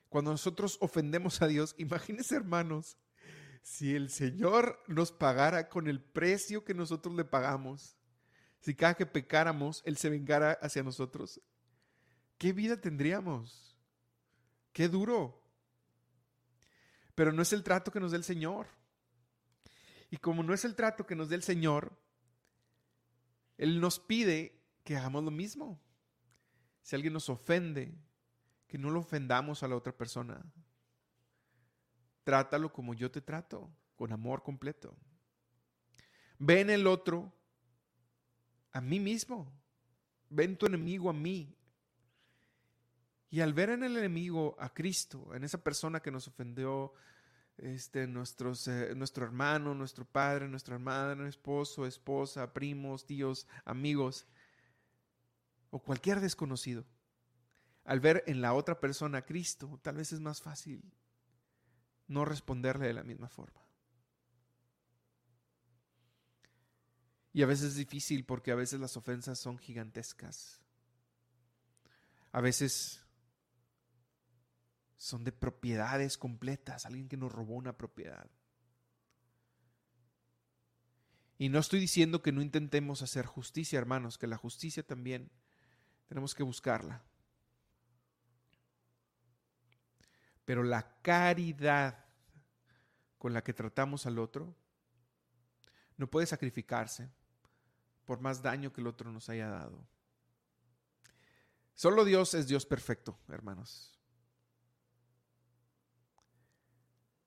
Cuando 0.10 0.31
nosotros 0.31 0.77
ofendemos 0.81 1.41
a 1.41 1.47
Dios, 1.47 1.75
imagínense 1.77 2.36
hermanos, 2.36 2.97
si 3.62 3.95
el 3.95 4.10
Señor 4.10 4.81
nos 4.88 5.12
pagara 5.12 5.69
con 5.69 5.88
el 5.88 6.01
precio 6.01 6.63
que 6.63 6.73
nosotros 6.73 7.15
le 7.15 7.25
pagamos, 7.25 7.97
si 8.62 8.75
cada 8.75 8.95
que 8.95 9.05
pecáramos, 9.05 9.81
Él 9.86 9.97
se 9.97 10.10
vengara 10.10 10.53
hacia 10.62 10.84
nosotros, 10.84 11.41
¿qué 12.38 12.53
vida 12.53 12.79
tendríamos? 12.79 13.77
Qué 14.71 14.88
duro. 14.88 15.43
Pero 17.13 17.31
no 17.31 17.41
es 17.41 17.53
el 17.53 17.63
trato 17.63 17.91
que 17.91 17.99
nos 17.99 18.12
dé 18.12 18.17
el 18.17 18.23
Señor. 18.23 18.67
Y 20.10 20.17
como 20.17 20.43
no 20.43 20.53
es 20.53 20.65
el 20.65 20.75
trato 20.75 21.05
que 21.05 21.15
nos 21.15 21.29
dé 21.29 21.36
el 21.36 21.43
Señor, 21.43 21.97
Él 23.58 23.80
nos 23.80 24.00
pide 24.00 24.62
que 24.84 24.98
hagamos 24.98 25.24
lo 25.24 25.32
mismo. 25.32 25.82
Si 26.82 26.96
alguien 26.96 27.13
nos 27.13 27.30
ofende, 27.30 27.98
que 28.68 28.78
no 28.78 28.89
lo 28.89 29.00
ofendamos 29.00 29.63
a 29.63 29.68
la 29.68 29.76
otra 29.76 29.96
persona. 29.96 30.46
Trátalo 32.24 32.74
como 32.74 32.94
yo 32.94 33.12
te 33.12 33.22
trato, 33.22 33.72
con 33.96 34.12
amor 34.12 34.44
completo. 34.44 34.96
Ve 36.38 36.62
en 36.62 36.70
el 36.70 36.88
otro 36.88 37.34
a 38.72 38.82
mí 38.82 39.00
mismo. 39.00 39.52
Ven 40.30 40.58
tu 40.58 40.65
enemigo 40.65 41.10
a 41.10 41.13
mí. 41.13 41.56
Y 43.30 43.41
al 43.41 43.54
ver 43.54 43.70
en 43.70 43.84
el 43.84 43.98
enemigo 43.98 44.56
a 44.60 44.74
Cristo, 44.74 45.34
en 45.34 45.44
esa 45.44 45.63
persona 45.63 46.00
que 46.00 46.12
nos 46.12 46.28
ofendió, 46.28 46.94
este, 47.58 48.08
nuestros, 48.08 48.68
eh, 48.68 48.94
nuestro 48.96 49.26
hermano, 49.26 49.74
nuestro 49.74 50.06
padre, 50.06 50.48
nuestra 50.48 50.76
hermana, 50.76 51.28
esposo, 51.28 51.86
esposa, 51.86 52.54
primos, 52.54 53.06
tíos, 53.06 53.48
amigos, 53.63 54.28
o 55.70 55.80
cualquier 55.80 56.20
desconocido, 56.20 56.86
al 57.84 58.00
ver 58.00 58.24
en 58.28 58.41
la 58.41 58.54
otra 58.54 58.80
persona 58.80 59.20
a 59.20 59.26
Cristo, 59.26 59.80
tal 59.82 59.96
vez 59.96 60.12
es 60.12 60.20
más 60.20 60.41
fácil 60.41 60.84
no 62.08 62.26
responderle 62.26 62.88
de 62.88 62.94
la 62.94 63.04
misma 63.04 63.30
forma. 63.30 63.62
Y 67.34 67.44
a 67.44 67.46
veces 67.46 67.72
es 67.72 67.76
difícil 67.76 68.26
porque 68.26 68.52
a 68.52 68.56
veces 68.56 68.80
las 68.80 68.96
ofensas 68.96 69.38
son 69.39 69.58
gigantescas. 69.58 70.62
A 72.32 72.39
veces 72.39 73.05
son 75.06 75.24
de 75.24 75.32
propiedades 75.32 76.18
completas, 76.18 76.88
alguien 76.88 77.08
que 77.08 77.15
nos 77.15 77.32
robó 77.32 77.54
una 77.54 77.78
propiedad. 77.78 78.28
Y 81.38 81.50
no 81.50 81.60
estoy 81.60 81.80
diciendo 81.80 82.24
que 82.24 82.32
no 82.32 82.41
intentemos 82.41 83.04
hacer 83.04 83.28
justicia, 83.28 83.78
hermanos, 83.78 84.18
que 84.18 84.26
la 84.26 84.36
justicia 84.36 84.82
también 84.82 85.30
tenemos 86.08 86.34
que 86.34 86.41
buscarla. 86.41 87.04
Pero 90.44 90.63
la 90.63 91.00
caridad 91.04 92.04
con 93.20 93.32
la 93.32 93.44
que 93.44 93.54
tratamos 93.54 94.08
al 94.08 94.18
otro 94.18 94.56
no 95.98 96.10
puede 96.10 96.26
sacrificarse 96.26 97.12
por 98.06 98.22
más 98.22 98.41
daño 98.41 98.74
que 98.74 98.82
el 98.82 98.88
otro 98.88 99.12
nos 99.12 99.30
haya 99.30 99.50
dado. 99.50 99.88
Solo 101.76 102.06
Dios 102.06 102.34
es 102.34 102.48
Dios 102.48 102.65
perfecto, 102.65 103.20
hermanos. 103.28 103.94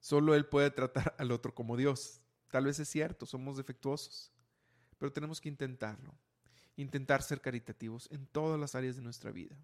Solo 0.01 0.35
Él 0.35 0.47
puede 0.47 0.71
tratar 0.71 1.15
al 1.19 1.33
otro 1.33 1.55
como 1.55 1.77
Dios. 1.77 2.21
Tal 2.51 2.65
vez 2.65 2.79
es 2.79 2.89
cierto, 2.89 3.27
somos 3.27 3.57
defectuosos, 3.57 4.33
pero 4.99 5.13
tenemos 5.13 5.41
que 5.41 5.49
intentarlo. 5.49 6.15
Intentar 6.77 7.23
ser 7.23 7.41
caritativos 7.41 8.09
en 8.11 8.27
todas 8.27 8.59
las 8.59 8.75
áreas 8.75 8.97
de 8.97 9.03
nuestra 9.03 9.33
vida 9.33 9.57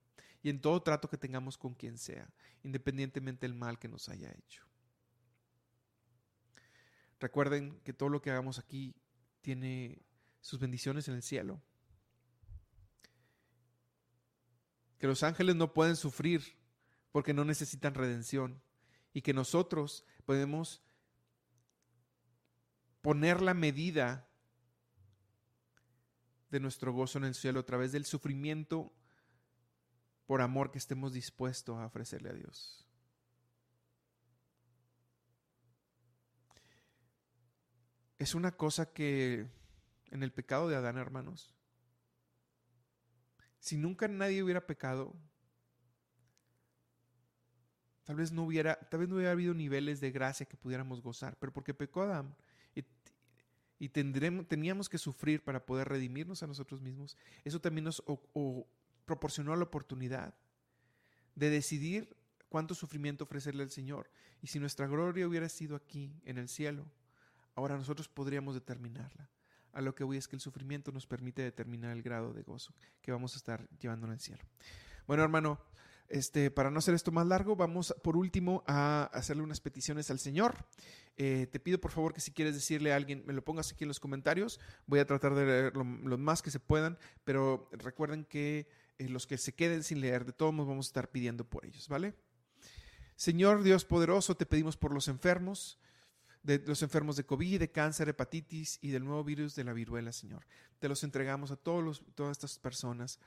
y 0.42 0.50
en 0.50 0.60
todo 0.60 0.82
trato 0.82 1.08
que 1.08 1.16
tengamos 1.16 1.56
con 1.56 1.74
quien 1.74 1.96
sea, 1.96 2.28
independientemente 2.62 3.46
del 3.46 3.54
mal 3.54 3.78
que 3.78 3.88
nos 3.88 4.08
haya 4.08 4.30
hecho. 4.32 4.62
Recuerden 7.20 7.80
que 7.84 7.94
todo 7.94 8.10
lo 8.10 8.20
que 8.20 8.30
hagamos 8.30 8.58
aquí 8.58 8.94
tiene 9.40 10.02
sus 10.40 10.58
bendiciones 10.58 11.08
en 11.08 11.14
el 11.14 11.22
cielo. 11.22 11.62
Que 14.98 15.06
los 15.06 15.22
ángeles 15.22 15.56
no 15.56 15.72
pueden 15.72 15.96
sufrir 15.96 16.58
porque 17.12 17.32
no 17.32 17.46
necesitan 17.46 17.94
redención 17.94 18.60
y 19.14 19.22
que 19.22 19.32
nosotros 19.32 20.04
podemos 20.24 20.82
poner 23.02 23.42
la 23.42 23.54
medida 23.54 24.28
de 26.50 26.60
nuestro 26.60 26.92
gozo 26.92 27.18
en 27.18 27.24
el 27.24 27.34
cielo 27.34 27.60
a 27.60 27.66
través 27.66 27.92
del 27.92 28.04
sufrimiento 28.04 28.92
por 30.26 30.40
amor 30.40 30.70
que 30.70 30.78
estemos 30.78 31.12
dispuestos 31.12 31.78
a 31.78 31.87
ofrecerle 31.87 32.30
a 32.30 32.34
Dios. 32.34 32.88
Es 38.18 38.34
una 38.34 38.56
cosa 38.56 38.92
que 38.92 39.46
en 40.10 40.22
el 40.22 40.32
pecado 40.32 40.68
de 40.68 40.76
Adán, 40.76 40.96
hermanos, 40.96 41.52
si 43.58 43.76
nunca 43.76 44.08
nadie 44.08 44.42
hubiera 44.42 44.66
pecado, 44.66 45.14
Tal 48.04 48.16
vez 48.16 48.32
no 48.32 48.44
hubiera, 48.44 48.76
tal 48.76 49.00
vez 49.00 49.08
no 49.08 49.16
hubiera 49.16 49.32
habido 49.32 49.54
niveles 49.54 50.00
de 50.00 50.10
gracia 50.10 50.46
que 50.46 50.56
pudiéramos 50.56 51.00
gozar, 51.00 51.36
pero 51.38 51.52
porque 51.52 51.74
pecó 51.74 52.02
Adán 52.02 52.34
y, 53.78 53.88
tendremos, 53.88 54.46
teníamos 54.46 54.88
que 54.88 54.98
sufrir 54.98 55.42
para 55.42 55.66
poder 55.66 55.88
redimirnos 55.88 56.42
a 56.42 56.46
nosotros 56.46 56.80
mismos, 56.80 57.16
eso 57.44 57.60
también 57.60 57.84
nos 57.84 58.02
proporcionó 59.04 59.54
la 59.56 59.64
oportunidad 59.64 60.34
de 61.34 61.50
decidir 61.50 62.16
cuánto 62.48 62.74
sufrimiento 62.74 63.24
ofrecerle 63.24 63.62
al 63.62 63.70
Señor. 63.70 64.08
Y 64.40 64.46
si 64.46 64.60
nuestra 64.60 64.86
gloria 64.86 65.26
hubiera 65.26 65.48
sido 65.48 65.74
aquí, 65.74 66.14
en 66.24 66.38
el 66.38 66.48
cielo, 66.48 66.86
ahora 67.54 67.76
nosotros 67.76 68.08
podríamos 68.08 68.54
determinarla. 68.54 69.28
A 69.72 69.80
lo 69.80 69.94
que 69.94 70.04
voy 70.04 70.18
es 70.18 70.28
que 70.28 70.36
el 70.36 70.40
sufrimiento 70.40 70.92
nos 70.92 71.06
permite 71.06 71.42
determinar 71.42 71.90
el 71.90 72.02
grado 72.02 72.32
de 72.32 72.42
gozo 72.42 72.72
que 73.02 73.10
vamos 73.10 73.34
a 73.34 73.38
estar 73.38 73.68
llevando 73.80 74.06
en 74.06 74.12
el 74.12 74.20
cielo. 74.20 74.44
Bueno, 75.06 75.24
hermano, 75.24 75.58
este, 76.08 76.50
para 76.50 76.70
no 76.70 76.78
hacer 76.78 76.94
esto 76.94 77.12
más 77.12 77.26
largo, 77.26 77.56
vamos 77.56 77.94
por 78.02 78.16
último 78.16 78.62
a 78.66 79.04
hacerle 79.12 79.42
unas 79.42 79.60
peticiones 79.60 80.10
al 80.10 80.18
Señor. 80.18 80.66
Eh, 81.16 81.46
te 81.50 81.60
pido 81.60 81.80
por 81.80 81.92
favor 81.92 82.12
que 82.12 82.20
si 82.20 82.32
quieres 82.32 82.54
decirle 82.54 82.92
a 82.92 82.96
alguien, 82.96 83.22
me 83.26 83.32
lo 83.32 83.44
pongas 83.44 83.72
aquí 83.72 83.84
en 83.84 83.88
los 83.88 84.00
comentarios. 84.00 84.60
Voy 84.86 84.98
a 84.98 85.06
tratar 85.06 85.34
de 85.34 85.46
leer 85.46 85.76
lo, 85.76 85.84
más 85.84 86.42
que 86.42 86.50
se 86.50 86.60
puedan, 86.60 86.98
pero 87.24 87.68
recuerden 87.72 88.24
que 88.24 88.68
eh, 88.98 89.08
los 89.08 89.26
que 89.26 89.38
se 89.38 89.54
queden 89.54 89.82
sin 89.82 90.00
leer, 90.00 90.24
de 90.24 90.32
todos 90.32 90.52
modos 90.52 90.68
vamos 90.68 90.86
a 90.86 90.90
estar 90.90 91.10
pidiendo 91.10 91.44
por 91.44 91.64
ellos, 91.64 91.88
¿vale? 91.88 92.14
Señor 93.16 93.62
Dios 93.62 93.84
poderoso, 93.84 94.36
te 94.36 94.46
pedimos 94.46 94.76
por 94.76 94.92
los 94.92 95.06
enfermos, 95.08 95.78
de 96.42 96.58
los 96.66 96.82
enfermos 96.82 97.16
de 97.16 97.24
COVID, 97.24 97.60
de 97.60 97.70
cáncer, 97.70 98.08
hepatitis 98.08 98.78
y 98.82 98.90
del 98.90 99.04
nuevo 99.04 99.24
virus 99.24 99.54
de 99.54 99.64
la 99.64 99.72
viruela, 99.72 100.12
Señor. 100.12 100.46
Te 100.78 100.88
los 100.88 101.02
entregamos 101.04 101.50
a 101.50 101.56
todos 101.56 101.82
los, 101.82 102.02
todas 102.14 102.32
estas 102.32 102.58
personas. 102.58 103.18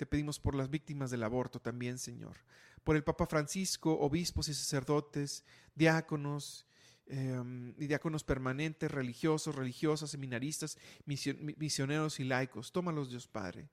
Te 0.00 0.06
pedimos 0.06 0.40
por 0.40 0.54
las 0.54 0.70
víctimas 0.70 1.10
del 1.10 1.22
aborto 1.24 1.60
también, 1.60 1.98
Señor. 1.98 2.38
Por 2.84 2.96
el 2.96 3.04
Papa 3.04 3.26
Francisco, 3.26 4.00
obispos 4.00 4.48
y 4.48 4.54
sacerdotes, 4.54 5.44
diáconos 5.74 6.66
em, 7.04 7.74
y 7.76 7.86
diáconos 7.86 8.24
permanentes, 8.24 8.90
religiosos, 8.90 9.54
religiosas, 9.54 10.10
seminaristas, 10.10 10.78
misioneros 11.04 12.18
y 12.18 12.24
laicos. 12.24 12.72
Tómalos, 12.72 13.10
Dios 13.10 13.28
Padre. 13.28 13.68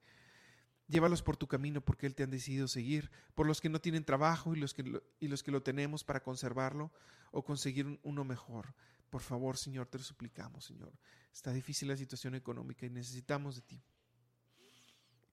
Llévalos 0.86 1.22
por 1.22 1.38
tu 1.38 1.46
camino 1.46 1.80
porque 1.80 2.04
Él 2.04 2.14
te 2.14 2.24
han 2.24 2.30
decidido 2.30 2.68
seguir, 2.68 3.10
por 3.34 3.46
los 3.46 3.62
que 3.62 3.70
no 3.70 3.80
tienen 3.80 4.04
trabajo 4.04 4.54
y 4.54 4.58
los 4.58 4.74
que 4.74 4.82
lo, 4.82 5.02
y 5.20 5.28
los 5.28 5.42
que 5.42 5.50
lo 5.50 5.62
tenemos 5.62 6.04
para 6.04 6.22
conservarlo 6.22 6.92
o 7.30 7.42
conseguir 7.42 7.98
uno 8.02 8.24
mejor. 8.24 8.74
Por 9.08 9.22
favor, 9.22 9.56
Señor, 9.56 9.86
te 9.86 9.96
lo 9.96 10.04
suplicamos, 10.04 10.66
Señor. 10.66 10.92
Está 11.32 11.54
difícil 11.54 11.88
la 11.88 11.96
situación 11.96 12.34
económica 12.34 12.84
y 12.84 12.90
necesitamos 12.90 13.56
de 13.56 13.62
ti. 13.62 13.82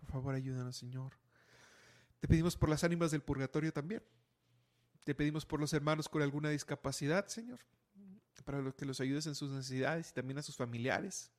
Por 0.06 0.14
favor, 0.14 0.36
ayúdanos, 0.36 0.76
Señor. 0.78 1.14
Te 2.20 2.28
pedimos 2.28 2.56
por 2.56 2.70
las 2.70 2.84
ánimas 2.84 3.12
del 3.12 3.22
purgatorio 3.22 3.74
también. 3.74 4.04
Te 5.04 5.14
pedimos 5.14 5.46
por 5.46 5.60
los 5.60 5.74
hermanos 5.74 6.10
con 6.10 6.22
alguna 6.22 6.50
discapacidad, 6.50 7.28
Señor, 7.28 7.60
para 8.44 8.72
que 8.72 8.86
los 8.86 9.00
ayudes 9.00 9.28
en 9.28 9.36
sus 9.36 9.52
necesidades 9.52 10.10
y 10.10 10.14
también 10.14 10.38
a 10.40 10.42
sus 10.42 10.56
familiares. 10.56 11.32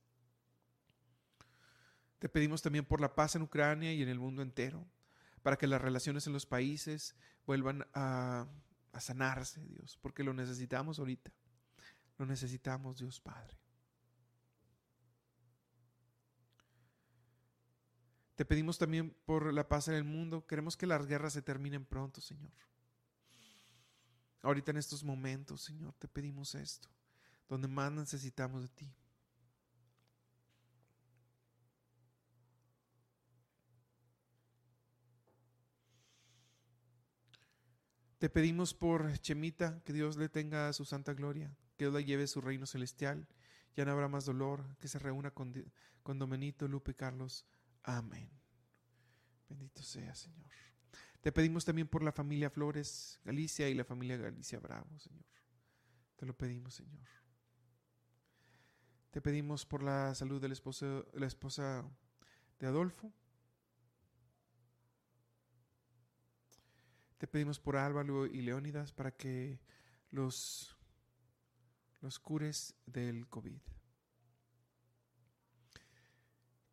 Te 2.19 2.29
pedimos 2.29 2.63
también 2.63 2.85
por 2.85 3.01
la 3.01 3.15
paz 3.15 3.37
en 3.37 3.43
Ucrania 3.43 3.93
y 3.93 4.03
en 4.03 4.09
el 4.09 4.19
mundo 4.19 4.43
entero, 4.43 4.87
para 5.43 5.57
que 5.57 5.67
las 5.67 5.81
relaciones 5.81 6.27
en 6.27 6.33
los 6.33 6.47
países 6.47 7.15
vuelvan 7.47 7.87
a, 7.95 8.47
sanarse, 8.99 9.61
Dios, 9.67 9.99
porque 10.01 10.25
lo 10.25 10.33
necesitamos 10.33 10.99
ahorita. 10.99 11.31
Lo 12.19 12.27
necesitamos, 12.27 12.99
Dios 12.99 13.21
Padre. 13.21 13.59
Te 18.37 18.45
pedimos 18.45 18.77
también 18.77 19.17
por 19.25 19.53
la 19.53 19.67
paz 19.67 19.89
en 19.89 19.95
el 19.95 20.05
mundo. 20.05 20.47
Queremos 20.47 20.77
que 20.77 20.87
las 20.87 21.07
guerras 21.07 21.33
se 21.33 21.43
terminen 21.43 21.87
pronto, 21.87 22.21
Señor. 22.21 22.53
Ahorita 24.43 24.71
en 24.71 24.77
estos 24.77 25.03
momentos, 25.03 25.63
Señor, 25.63 25.95
te 25.99 26.07
pedimos 26.07 26.55
esto, 26.55 26.89
donde 27.49 27.67
más 27.67 27.91
necesitamos 27.91 28.63
de 28.63 28.69
ti. 28.69 28.95
Te 38.19 38.29
pedimos 38.31 38.75
por 38.75 39.19
Chemita, 39.19 39.83
que 39.83 39.93
Dios 39.93 40.17
le 40.17 40.29
tenga 40.29 40.73
su 40.75 40.85
santa 40.85 41.15
gloria, 41.15 41.55
que 41.77 41.85
Dios 41.85 41.95
la 41.95 42.01
lleve 42.01 42.25
a 42.25 42.27
su 42.29 42.41
reino 42.41 42.67
celestial. 42.67 43.27
Ya 43.75 43.85
no 43.85 43.93
habrá 43.93 44.09
más 44.09 44.27
dolor, 44.27 44.77
que 44.79 44.89
se 44.89 44.99
reúna 44.99 45.31
con, 45.31 45.55
con 46.03 46.19
Domenito, 46.19 46.69
Lupe 46.69 46.93
y 46.93 46.95
Carlos. 46.95 47.47
Amén. 47.87 48.29
Bendito 49.49 49.83
sea, 49.83 50.15
Señor. 50.15 50.51
Te 51.23 51.33
pedimos 51.33 51.65
también 51.65 51.89
por 51.89 52.03
la 52.03 52.13
familia 52.13 52.51
Flores 52.51 53.19
Galicia 53.25 53.69
y 53.69 53.75
la 53.75 53.85
familia 53.85 54.17
Galicia 54.17 54.61
Bravo, 54.61 54.99
Señor. 54.99 55.25
Te 56.17 56.27
lo 56.27 56.37
pedimos, 56.37 56.75
Señor. 56.75 57.09
Te 59.11 59.23
pedimos 59.23 59.65
por 59.65 59.83
la 59.83 60.15
salud 60.15 60.41
de 60.41 60.49
la 60.49 60.55
esposa, 60.55 61.03
la 61.15 61.27
esposa 61.27 61.85
de 62.59 62.67
Adolfo, 62.67 63.13
Te 67.19 67.27
pedimos 67.27 67.59
por 67.59 67.77
Álvaro 67.77 68.27
y 68.27 68.43
Leónidas 68.43 68.93
para 68.93 69.11
que 69.11 69.59
los, 70.11 70.77
los 72.03 72.19
cures 72.19 72.75
del 72.85 73.27
COVID. 73.29 73.59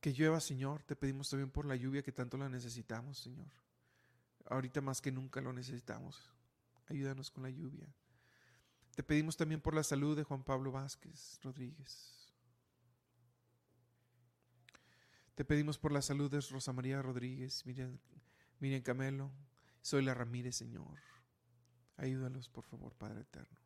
Que 0.04 0.12
llueva, 0.12 0.42
Señor. 0.42 0.84
Te 0.84 0.98
pedimos 0.98 1.30
también 1.30 1.50
por 1.50 1.66
la 1.66 1.78
lluvia 1.78 2.04
que 2.04 2.12
tanto 2.12 2.36
la 2.36 2.50
necesitamos, 2.50 3.20
Señor. 3.20 3.48
Ahorita 4.50 4.82
más 4.82 5.00
que 5.00 5.14
nunca 5.14 5.40
lo 5.40 5.54
necesitamos. 5.54 6.30
Ayúdanos 6.90 7.32
con 7.32 7.44
la 7.44 7.50
lluvia. 7.50 7.88
Te 8.98 9.02
pedimos 9.02 9.38
también 9.38 9.62
por 9.62 9.74
la 9.74 9.82
salud 9.82 10.18
de 10.18 10.24
Juan 10.24 10.44
Pablo 10.44 10.74
Vázquez 10.74 11.40
Rodríguez. 11.42 12.34
Te 15.36 15.46
pedimos 15.46 15.78
por 15.78 15.94
la 15.94 16.02
salud 16.02 16.30
de 16.30 16.42
Rosa 16.42 16.74
María 16.74 17.02
Rodríguez, 17.02 17.66
Miriam, 17.66 17.98
Camelo, 18.84 19.32
soy 19.82 20.04
la 20.04 20.14
Ramírez, 20.14 20.58
Señor. 20.58 21.00
Ayúdalos, 21.96 22.50
por 22.50 22.66
favor, 22.66 22.94
Padre 22.94 23.22
Eterno. 23.22 23.58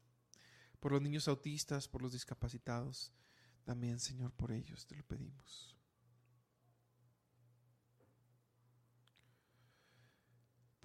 Por 0.79 0.91
los 0.91 1.01
niños 1.01 1.27
autistas, 1.27 1.87
por 1.87 2.03
los 2.03 2.11
discapacitados, 2.11 3.11
también, 3.63 3.99
Señor, 3.99 4.31
por 4.33 4.51
ellos 4.51 4.85
te 4.85 4.95
lo 4.95 5.03
pedimos. 5.03 5.76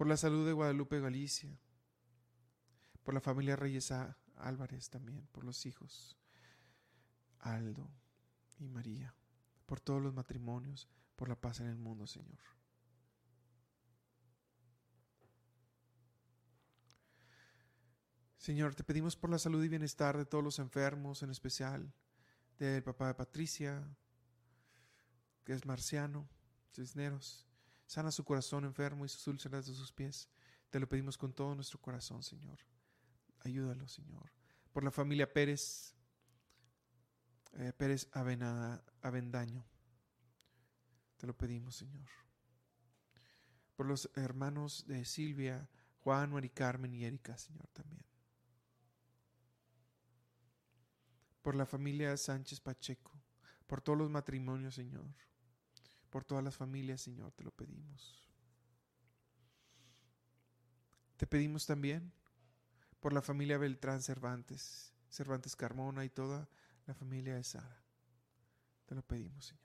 Por 0.03 0.09
la 0.09 0.17
salud 0.17 0.45
de 0.45 0.51
Guadalupe 0.51 0.99
Galicia, 0.99 1.57
por 3.03 3.13
la 3.13 3.21
familia 3.21 3.55
Reyes 3.55 3.89
Álvarez 4.35 4.89
también, 4.89 5.25
por 5.31 5.45
los 5.45 5.65
hijos 5.65 6.17
Aldo 7.39 7.89
y 8.59 8.67
María, 8.67 9.15
por 9.65 9.79
todos 9.79 10.01
los 10.01 10.13
matrimonios, 10.13 10.89
por 11.15 11.29
la 11.29 11.39
paz 11.39 11.61
en 11.61 11.67
el 11.67 11.77
mundo, 11.77 12.05
Señor. 12.05 12.41
Señor, 18.35 18.75
te 18.75 18.83
pedimos 18.83 19.15
por 19.15 19.29
la 19.29 19.39
salud 19.39 19.63
y 19.63 19.69
bienestar 19.69 20.17
de 20.17 20.25
todos 20.25 20.43
los 20.43 20.59
enfermos, 20.59 21.23
en 21.23 21.29
especial 21.29 21.93
del 22.59 22.83
papá 22.83 23.07
de 23.07 23.13
Patricia, 23.13 23.81
que 25.45 25.53
es 25.53 25.65
marciano, 25.65 26.27
Cisneros. 26.73 27.47
Sana 27.93 28.09
su 28.09 28.23
corazón 28.23 28.65
enfermo 28.65 29.05
y 29.05 29.07
sus 29.07 29.27
úlceras 29.27 29.67
de 29.67 29.73
sus 29.75 29.91
pies. 29.91 30.27
Te 30.71 30.79
lo 30.79 30.89
pedimos 30.89 31.15
con 31.15 31.31
todo 31.31 31.53
nuestro 31.53 31.79
corazón, 31.79 32.23
Señor. 32.23 32.57
Ayúdalo, 33.41 33.87
Señor. 33.87 34.31
Por 34.71 34.83
la 34.83 34.89
familia 34.89 35.31
Pérez, 35.31 35.93
eh, 37.51 37.71
Pérez 37.77 38.09
Avendaño. 38.11 39.63
Te 41.17 41.27
lo 41.27 41.37
pedimos, 41.37 41.75
Señor. 41.75 42.09
Por 43.75 43.85
los 43.85 44.09
hermanos 44.15 44.87
de 44.87 45.05
Silvia, 45.05 45.69
Juan, 45.99 46.31
Mari 46.31 46.49
Carmen 46.49 46.95
y 46.95 47.05
Erika, 47.05 47.37
Señor, 47.37 47.67
también. 47.73 48.03
por 51.43 51.55
la 51.55 51.65
familia 51.65 52.15
Sánchez 52.15 52.61
Pacheco, 52.61 53.11
por 53.67 53.81
todos 53.81 53.99
los 53.99 54.09
matrimonios, 54.09 54.75
Señor, 54.75 55.13
por 56.13 56.23
todas 56.23 56.43
las 56.43 56.55
familias, 56.55 57.01
Señor, 57.01 57.31
te 57.31 57.43
lo 57.43 57.49
pedimos. 57.49 58.29
Te 61.17 61.25
pedimos 61.25 61.65
también 61.65 62.13
por 62.99 63.13
la 63.13 63.23
familia 63.23 63.57
Beltrán 63.57 63.99
Cervantes, 63.99 64.93
Cervantes 65.09 65.55
Carmona 65.55 66.05
y 66.05 66.09
toda 66.09 66.47
la 66.85 66.93
familia 66.93 67.33
de 67.33 67.43
Sara. 67.43 67.83
Te 68.85 68.93
lo 68.93 69.01
pedimos, 69.01 69.47
Señor. 69.47 69.63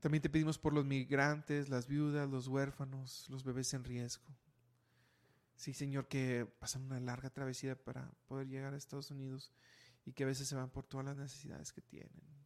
También 0.00 0.22
te 0.22 0.30
pedimos 0.30 0.56
por 0.56 0.72
los 0.72 0.86
migrantes, 0.86 1.68
las 1.68 1.86
viudas, 1.86 2.30
los 2.30 2.48
huérfanos, 2.48 3.28
los 3.28 3.44
bebés 3.44 3.74
en 3.74 3.84
riesgo. 3.84 4.34
Sí, 5.54 5.74
Señor, 5.74 6.08
que 6.08 6.46
pasan 6.58 6.84
una 6.84 6.98
larga 6.98 7.28
travesía 7.28 7.76
para 7.76 8.10
poder 8.26 8.48
llegar 8.48 8.72
a 8.72 8.78
Estados 8.78 9.10
Unidos 9.10 9.52
y 10.06 10.14
que 10.14 10.24
a 10.24 10.28
veces 10.28 10.48
se 10.48 10.54
van 10.54 10.70
por 10.70 10.86
todas 10.86 11.04
las 11.04 11.18
necesidades 11.18 11.74
que 11.74 11.82
tienen. 11.82 12.41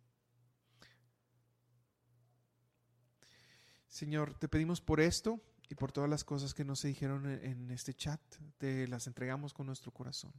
Señor, 3.97 4.35
te 4.39 4.47
pedimos 4.47 4.83
por 4.83 5.01
esto 5.01 5.41
y 5.71 5.75
por 5.75 5.91
todas 5.91 6.11
las 6.11 6.23
cosas 6.23 6.53
que 6.53 6.67
nos 6.67 6.81
se 6.81 6.89
dijeron 6.89 7.27
en, 7.27 7.71
este 7.71 7.95
chat. 7.95 8.21
Te 8.59 8.87
las 8.89 9.07
entregamos 9.07 9.55
con 9.55 9.65
nuestro 9.65 9.91
corazón. 9.91 10.35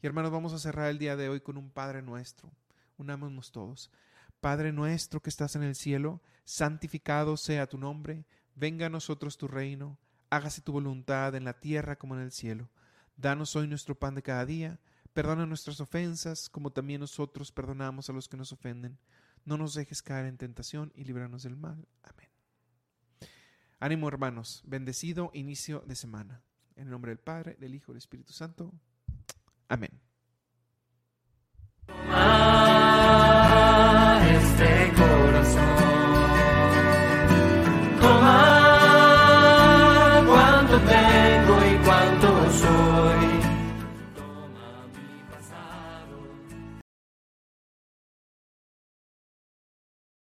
Y 0.00 0.06
hermanos, 0.06 0.30
vamos 0.30 0.52
a 0.52 0.60
cerrar 0.60 0.90
el 0.90 0.98
día 0.98 1.16
de 1.16 1.28
hoy 1.28 1.40
con 1.40 1.56
un 1.56 1.70
Padre 1.70 2.02
nuestro. 2.02 2.52
Unámonos 2.96 3.50
todos. 3.50 3.90
Padre 4.40 4.72
nuestro 4.72 5.20
que 5.20 5.30
estás 5.30 5.56
en 5.56 5.64
el 5.64 5.74
cielo, 5.74 6.22
santificado 6.44 7.36
sea 7.36 7.66
tu 7.66 7.78
nombre, 7.78 8.26
venga 8.54 8.86
a 8.86 8.90
nosotros 8.90 9.36
tu 9.36 9.48
reino 9.48 9.98
hágase 10.30 10.60
tu 10.60 10.72
voluntad 10.72 11.34
en 11.34 11.44
la 11.44 11.58
tierra 11.58 11.96
como 11.96 12.14
en 12.14 12.22
el 12.22 12.30
cielo. 12.30 12.70
Danos 13.16 13.56
hoy 13.56 13.66
nuestro 13.66 13.98
pan 13.98 14.14
de 14.14 14.22
cada 14.22 14.46
día, 14.46 14.78
perdona 15.12 15.46
nuestras 15.46 15.80
ofensas, 15.80 16.48
como 16.48 16.72
también 16.72 17.00
nosotros 17.00 17.50
perdonamos 17.50 18.08
a 18.08 18.12
los 18.12 18.28
que 18.28 18.36
nos 18.36 18.52
ofenden. 18.52 18.98
No 19.44 19.58
nos 19.58 19.74
dejes 19.74 20.00
caer 20.00 20.26
en 20.26 20.38
tentación 20.38 20.92
y 20.94 21.04
líbranos 21.04 21.42
del 21.42 21.56
mal. 21.56 21.86
Amén. 22.02 22.23
Ánimo 23.84 24.08
hermanos, 24.08 24.62
bendecido 24.64 25.30
inicio 25.34 25.80
de 25.86 25.94
semana. 25.94 26.42
En 26.74 26.84
el 26.84 26.90
nombre 26.90 27.10
del 27.10 27.18
Padre, 27.18 27.54
del 27.60 27.74
Hijo 27.74 27.92
y 27.92 27.92
del 27.92 27.98
Espíritu 27.98 28.32
Santo. 28.32 28.72
Amén. 29.68 29.90